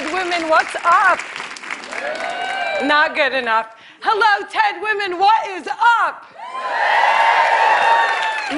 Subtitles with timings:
[0.00, 1.20] TED Women, what's up?
[2.82, 3.76] Not good enough.
[4.00, 6.24] Hello, TED Women, what is up?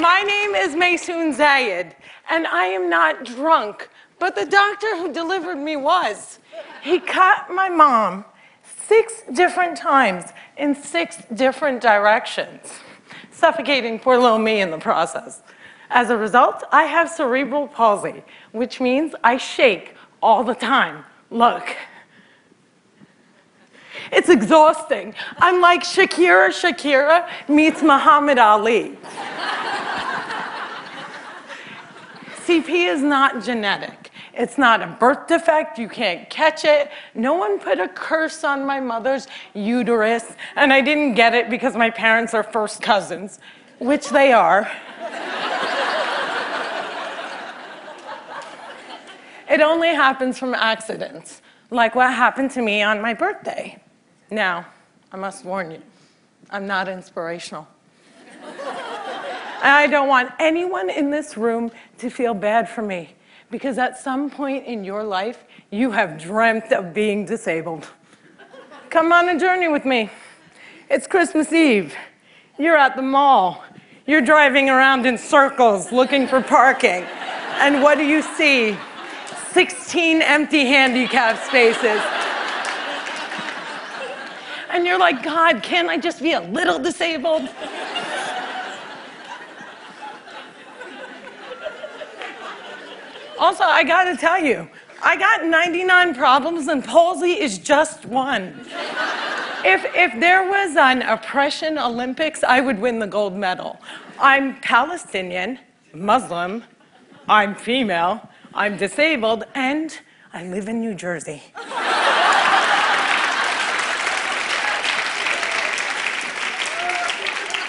[0.00, 1.94] My name is Maysoon Zayid,
[2.30, 3.88] and I am not drunk,
[4.20, 6.38] but the doctor who delivered me was.
[6.80, 8.24] He cut my mom
[8.86, 12.72] six different times in six different directions,
[13.32, 15.42] suffocating poor little me in the process.
[15.90, 21.04] As a result, I have cerebral palsy, which means I shake all the time.
[21.32, 21.76] Look.
[24.12, 25.14] It's exhausting.
[25.38, 28.98] I'm like Shakira Shakira meets Muhammad Ali.
[32.44, 34.10] CP is not genetic.
[34.34, 35.78] It's not a birth defect.
[35.78, 36.90] You can't catch it.
[37.14, 41.74] No one put a curse on my mother's uterus, and I didn't get it because
[41.76, 43.38] my parents are first cousins,
[43.78, 44.70] which they are.
[49.52, 53.78] It only happens from accidents, like what happened to me on my birthday.
[54.30, 54.66] Now,
[55.12, 55.82] I must warn you,
[56.50, 57.68] I'm not inspirational.
[59.62, 63.14] I don't want anyone in this room to feel bad for me
[63.50, 67.86] because at some point in your life, you have dreamt of being disabled.
[68.88, 70.10] Come on a journey with me.
[70.88, 71.94] It's Christmas Eve.
[72.58, 73.62] You're at the mall.
[74.06, 77.04] You're driving around in circles looking for parking.
[77.60, 78.76] And what do you see?
[79.52, 82.00] 16 empty handicap spaces.
[84.70, 87.48] And you're like, God, can't I just be a little disabled?
[93.38, 94.70] Also, I gotta tell you,
[95.02, 98.54] I got 99 problems and palsy is just one.
[99.64, 103.80] if, if there was an oppression Olympics, I would win the gold medal.
[104.18, 105.58] I'm Palestinian,
[105.92, 106.64] Muslim,
[107.28, 109.98] I'm female, I'm disabled, and
[110.34, 111.42] I live in New Jersey.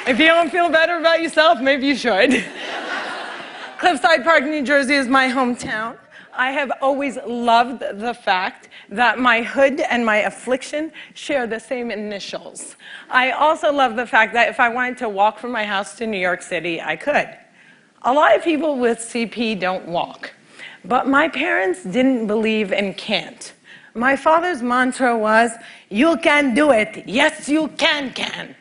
[0.05, 2.43] if you don't feel better about yourself, maybe you should.
[3.79, 5.97] Cliffside Park, New Jersey is my hometown.
[6.33, 11.91] I have always loved the fact that my hood and my affliction share the same
[11.91, 12.75] initials.
[13.09, 16.07] I also love the fact that if I wanted to walk from my house to
[16.07, 17.37] New York City, I could.
[18.01, 20.33] A lot of people with CP don't walk,
[20.85, 23.53] but my parents didn't believe in can't.
[23.95, 25.51] My father's mantra was,
[25.89, 27.03] You can do it.
[27.07, 28.55] Yes, you can, can.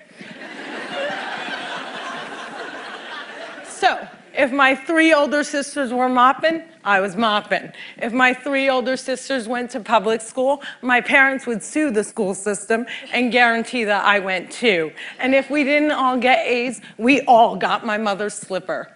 [3.67, 7.73] so, if my three older sisters were mopping, I was mopping.
[7.99, 12.35] If my three older sisters went to public school, my parents would sue the school
[12.35, 14.93] system and guarantee that I went too.
[15.19, 18.91] And if we didn't all get A's, we all got my mother's slipper.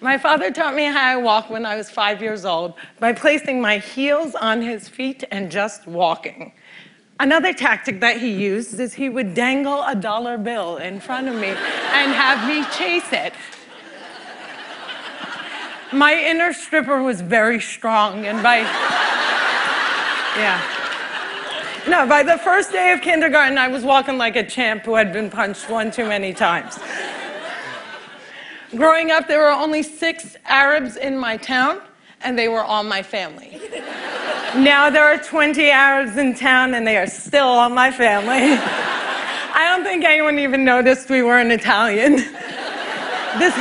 [0.00, 3.60] My father taught me how I walk when I was five years old by placing
[3.60, 6.52] my heels on his feet and just walking.
[7.20, 11.34] Another tactic that he used is he would dangle a dollar bill in front of
[11.34, 13.32] me and have me chase it.
[15.92, 18.58] My inner stripper was very strong, and by,
[20.36, 20.62] yeah.
[21.88, 25.12] No, by the first day of kindergarten, I was walking like a champ who had
[25.12, 26.78] been punched one too many times.
[28.76, 31.80] Growing up, there were only six Arabs in my town,
[32.20, 33.60] and they were all my family.
[34.56, 38.58] Now there are 20 Arabs in town and they are still all my family.
[39.54, 42.24] I don't think anyone even noticed we weren't Italian.
[43.38, 43.54] This,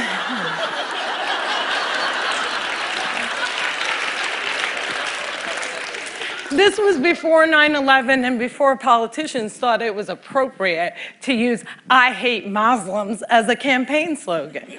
[6.49, 12.11] this was before 9 11 and before politicians thought it was appropriate to use I
[12.11, 14.71] hate Muslims as a campaign slogan.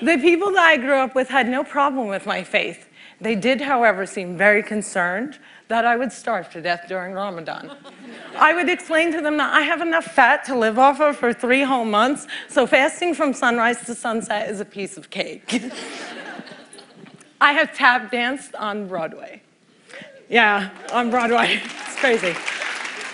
[0.00, 2.88] The people that I grew up with had no problem with my faith.
[3.20, 7.76] They did, however, seem very concerned that I would starve to death during Ramadan.
[8.36, 11.32] I would explain to them that I have enough fat to live off of for
[11.32, 15.62] three whole months, so fasting from sunrise to sunset is a piece of cake.
[17.40, 19.42] I have tap danced on Broadway.
[20.28, 21.60] Yeah, on Broadway.
[21.88, 22.36] It's crazy.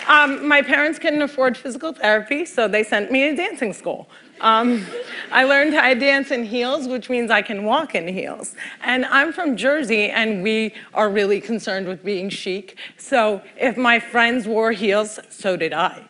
[0.07, 4.07] Um, my parents couldn't afford physical therapy, so they sent me to dancing school.
[4.41, 4.85] Um,
[5.31, 8.53] I learned how to dance in heels, which means I can walk in heels.
[8.83, 12.77] And I'm from Jersey, and we are really concerned with being chic.
[12.97, 16.03] So if my friends wore heels, so did I.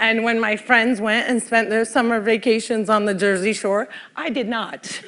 [0.00, 3.86] And when my friends went and spent their summer vacations on the Jersey Shore,
[4.16, 5.02] I did not.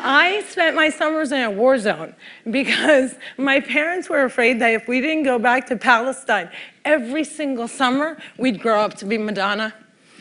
[0.00, 2.14] I spent my summers in a war zone
[2.50, 6.50] because my parents were afraid that if we didn't go back to Palestine
[6.84, 9.72] every single summer, we'd grow up to be Madonna.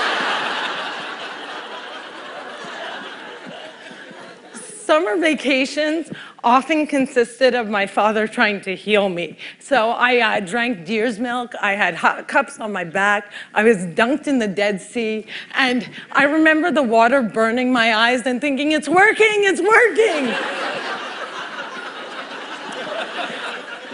[4.92, 6.12] summer vacations
[6.44, 9.38] often consisted of my father trying to heal me.
[9.58, 13.78] So I uh, drank deer's milk, I had hot cups on my back, I was
[13.78, 18.74] dunked in the Dead Sea, and I remember the water burning my eyes and thinking,
[18.74, 20.26] it's working, it's working.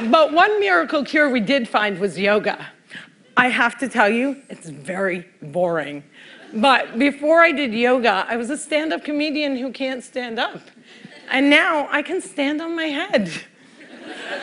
[0.11, 2.69] but one miracle cure we did find was yoga.
[3.37, 6.03] I have to tell you, it's very boring.
[6.53, 10.61] But before I did yoga, I was a stand up comedian who can't stand up.
[11.29, 13.31] And now I can stand on my head.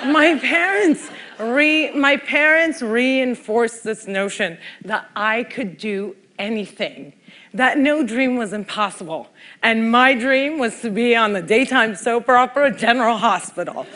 [0.05, 7.13] my parents re, my parents reinforced this notion that I could do anything,
[7.53, 9.29] that no dream was impossible.
[9.63, 13.87] And my dream was to be on the daytime soap opera General Hospital.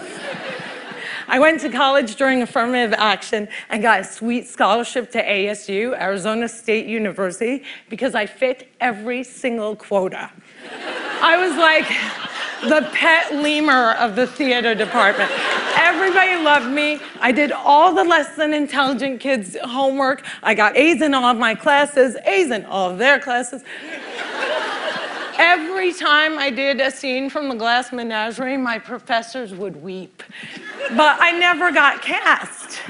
[1.31, 6.49] I went to college during affirmative action and got a sweet scholarship to ASU, Arizona
[6.49, 10.31] State University, because I fit every single quota.
[11.21, 11.87] I was like
[12.71, 15.31] the pet lemur of the theater department.
[15.77, 16.99] Everybody loved me.
[17.21, 20.25] I did all the less than intelligent kids' homework.
[20.43, 23.63] I got A's in all of my classes, A's in all of their classes.
[25.39, 30.25] Every time I did a scene from the Glass Menagerie, my professors would weep.
[30.97, 32.81] But I never got cast.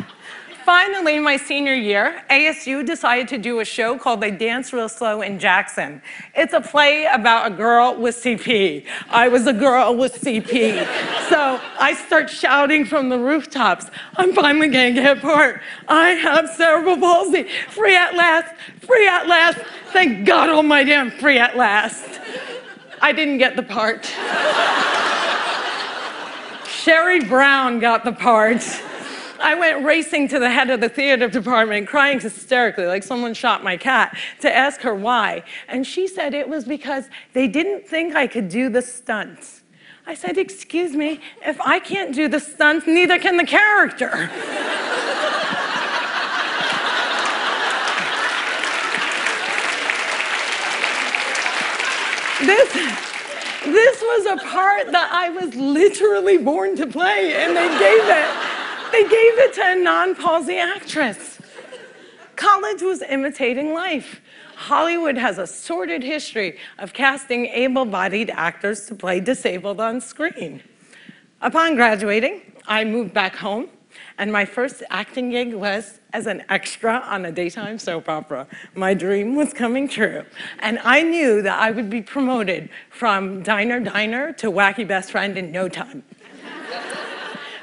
[0.64, 5.22] Finally, my senior year, ASU decided to do a show called They Dance Real Slow
[5.22, 6.00] in Jackson.
[6.34, 8.86] It's a play about a girl with CP.
[9.08, 10.86] I was a girl with CP.
[11.28, 13.86] So I start shouting from the rooftops,
[14.16, 15.60] I'm finally gonna get part.
[15.86, 17.46] I have cerebral palsy.
[17.68, 19.58] Free at last, free at last.
[19.92, 22.17] Thank God almighty I'm free at last.
[23.00, 24.04] I didn't get the part.
[26.68, 28.64] Sherry Brown got the part.
[29.40, 33.62] I went racing to the head of the theater department, crying hysterically, like someone shot
[33.62, 35.44] my cat, to ask her why.
[35.68, 39.62] And she said it was because they didn't think I could do the stunts.
[40.06, 44.30] I said, Excuse me, if I can't do the stunts, neither can the character.
[52.40, 52.73] This,
[53.64, 58.93] this was a part that I was literally born to play, and they gave it.
[58.93, 61.38] They gave it to a non-palsy actress.
[62.37, 64.20] College was imitating life.
[64.55, 70.62] Hollywood has a sordid history of casting able-bodied actors to play disabled on screen.
[71.40, 73.69] Upon graduating, I moved back home
[74.18, 78.46] and my first acting gig was as an extra on a daytime soap opera.
[78.74, 80.24] My dream was coming true.
[80.58, 85.38] And I knew that I would be promoted from diner diner to wacky best friend
[85.38, 86.02] in no time.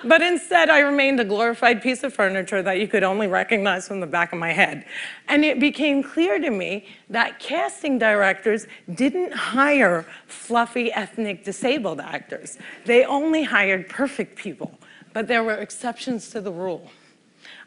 [0.08, 4.02] But instead, I remained a glorified piece of furniture that you could only recognize from
[4.02, 4.86] the back of my head.
[5.28, 12.60] And it became clear to me that casting directors didn't hire fluffy ethnic disabled actors.
[12.86, 14.78] They only hired perfect people
[15.16, 16.92] but there were exceptions to the rule.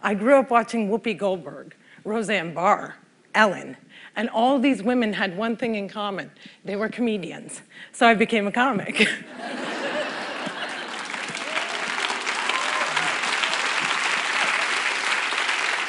[0.03, 1.75] I grew up watching Whoopi Goldberg,
[2.05, 2.97] Roseanne Barr,
[3.35, 3.79] Ellen,
[4.17, 6.31] and all these women had one thing in common.
[6.67, 7.63] They were comedians.
[7.91, 9.09] So I became a comic.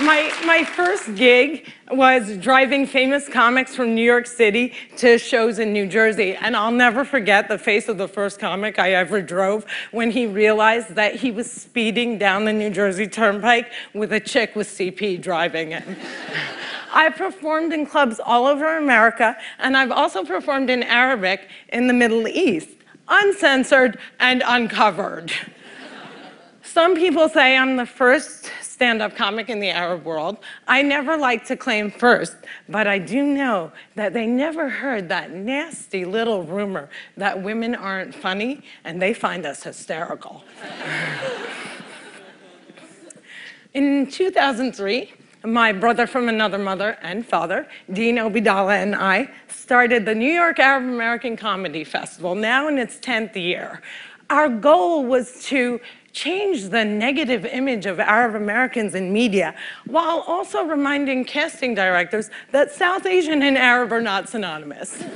[0.01, 5.73] My, my first gig was driving famous comics from New York City to shows in
[5.73, 6.35] New Jersey.
[6.35, 10.25] And I'll never forget the face of the first comic I ever drove when he
[10.25, 15.21] realized that he was speeding down the New Jersey Turnpike with a chick with CP
[15.21, 15.97] driving him.
[16.93, 21.93] I performed in clubs all over America, and I've also performed in Arabic in the
[21.93, 22.69] Middle East,
[23.09, 25.33] uncensored and uncovered.
[26.63, 28.49] Some people say I'm the first
[28.79, 30.37] stand-up comic in the Arab world.
[30.65, 32.37] I never like to claim first,
[32.69, 38.15] but I do know that they never heard that nasty little rumor that women aren't
[38.15, 40.45] funny and they find us hysterical.
[43.73, 45.11] in 2003,
[45.43, 50.57] my brother from another mother and father, Dean Obeidallah, and I started the New York
[50.57, 53.81] Arab American Comedy Festival, now in its 10th year.
[54.29, 60.63] Our goal was to change the negative image of Arab Americans in media while also
[60.63, 65.03] reminding casting directors that South Asian and Arab are not synonymous.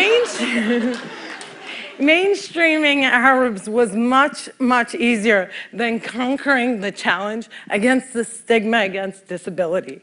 [2.01, 10.01] Mainstreaming Arabs was much, much easier than conquering the challenge against the stigma against disability.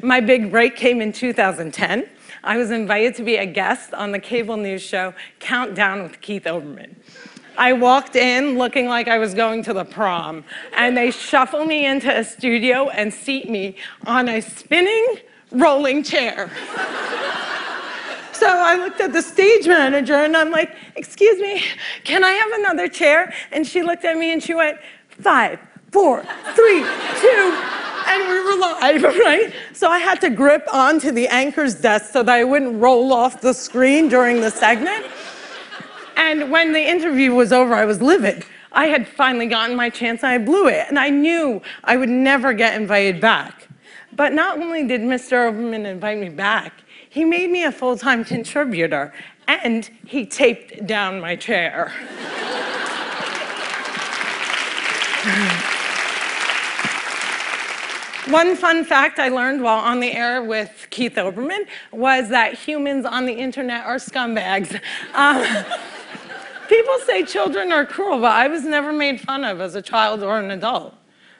[0.00, 2.08] My big break came in 2010
[2.44, 6.44] I was invited to be a guest on the cable news show Countdown with Keith
[6.44, 6.94] Olbermann.
[7.56, 10.44] I walked in looking like I was going to the prom,
[10.76, 13.76] and they shuffle me into a studio and seat me
[14.06, 15.18] on a spinning
[15.50, 16.50] rolling chair.
[18.32, 21.64] So I looked at the stage manager and I'm like, excuse me,
[22.04, 23.34] can I have another chair?
[23.50, 24.78] And she looked at me and she went,
[25.08, 25.58] five,
[25.90, 26.22] four,
[26.54, 26.84] three,
[27.20, 27.58] two,
[28.08, 29.52] and we were live, right?
[29.72, 33.40] So I had to grip onto the anchor's desk so that I wouldn't roll off
[33.40, 35.06] the screen during the segment.
[36.16, 38.44] And when the interview was over, I was livid.
[38.72, 40.86] I had finally gotten my chance and I blew it.
[40.88, 43.68] And I knew I would never get invited back.
[44.12, 45.50] But not only did Mr.
[45.50, 46.72] Olbermann invite me back,
[47.08, 49.12] he made me a full-time contributor
[49.46, 51.92] and he taped down my chair.
[58.30, 63.06] One fun fact I learned while on the air with Keith Olbermann was that humans
[63.06, 64.78] on the internet are scumbags.
[65.14, 65.42] Um,
[66.68, 70.22] people say children are cruel, but I was never made fun of as a child
[70.22, 70.94] or an adult.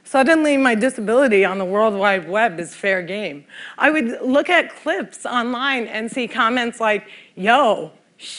[0.04, 3.44] Suddenly, my disability on the World Wide Web is fair game.
[3.76, 7.92] I would look at clips online and see comments like, yo,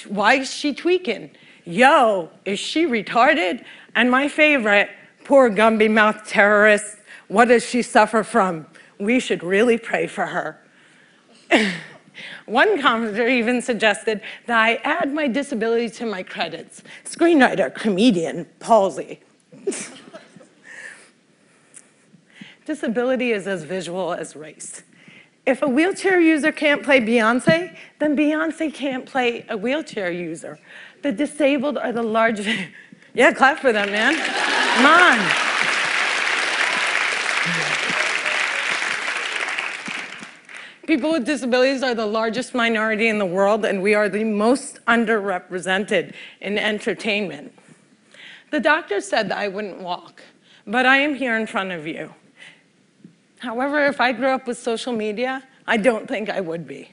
[0.07, 1.29] why is she tweaking?
[1.65, 3.63] Yo, is she retarded?
[3.93, 4.89] And my favorite,
[5.23, 6.95] poor Gumby mouth terrorist,
[7.29, 8.67] what does she suffer from?
[8.99, 10.59] We should really pray for her.
[12.45, 16.83] One commenter even suggested that I add my disability to my credits.
[17.05, 19.21] Screenwriter, comedian, palsy.
[22.65, 24.83] disability is as visual as race.
[25.45, 30.59] If a wheelchair user can't play Beyonce, then Beyonce can't play a wheelchair user.
[31.01, 32.49] The disabled are the largest,
[33.13, 34.15] yeah, clap for them, man.
[34.15, 35.48] Come on.
[40.89, 44.83] People with disabilities are the largest minority in the world, and we are the most
[44.87, 47.53] underrepresented in entertainment.
[48.49, 50.23] The doctor said that I wouldn't walk,
[50.65, 52.15] but I am here in front of you.
[53.37, 56.91] However, if I grew up with social media, I don't think I would be.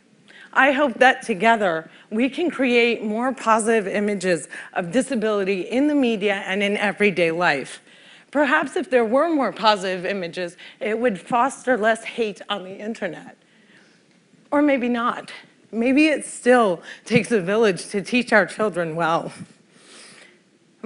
[0.53, 6.43] I hope that together we can create more positive images of disability in the media
[6.45, 7.81] and in everyday life.
[8.31, 13.39] Perhaps if there were more positive images, it would foster less hate on the internet.
[14.51, 15.33] Or maybe not.
[15.73, 19.33] Maybe it still takes a village to teach our children well.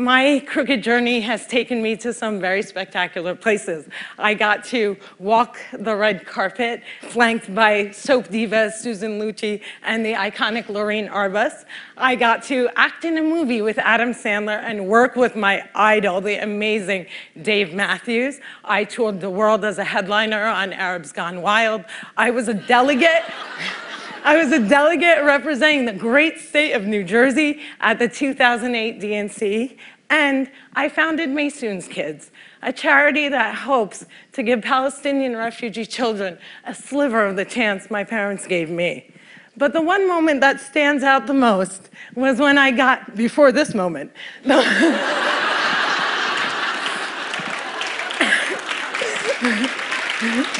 [0.01, 3.87] My crooked journey has taken me to some very spectacular places.
[4.19, 10.15] I got to walk the red carpet, flanked by soap diva Susan Lucci and the
[10.15, 11.67] iconic Loreen Arbus.
[11.99, 16.23] I got to act in a movie with Adam Sandler and work with my idol,
[16.23, 17.05] the amazing
[17.43, 18.41] Dave Matthews.
[18.65, 21.85] I toured the world as a headliner on Arabs Gone Wild.
[22.17, 23.25] I was a delegate.
[24.23, 29.79] I was a delegate representing the great state of New Jersey at the 2008 DNC,
[30.11, 32.31] and I founded Maysoon's Kids,
[32.63, 38.05] a charity that hopes to give Palestinian refugee children a sliver of the chance my
[38.05, 39.11] parents gave me.
[39.57, 43.75] But the one moment that stands out the most was when I got, before this
[43.75, 44.13] moment,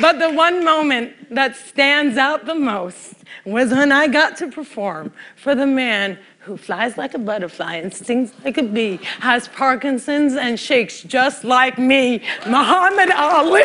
[0.00, 5.12] But the one moment that stands out the most was when I got to perform
[5.36, 10.34] for the man who flies like a butterfly and stings like a bee, has Parkinson's
[10.34, 13.62] and shakes just like me, Muhammad Ali.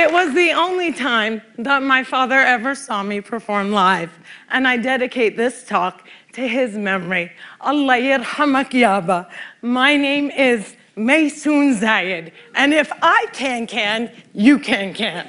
[0.00, 4.16] It was the only time that my father ever saw me perform live,
[4.48, 7.32] and I dedicate this talk to his memory.
[7.60, 9.28] Allah yarhamak yaba.
[9.60, 15.26] My name is Maysoon Zayid, and if I can can, you can can.